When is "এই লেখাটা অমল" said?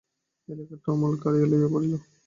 0.47-1.13